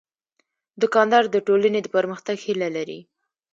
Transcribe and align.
دوکاندار 0.81 1.23
د 1.29 1.35
ټولنې 1.47 1.79
د 1.81 1.87
پرمختګ 1.95 2.37
هیله 2.45 2.69
لري. 2.77 2.99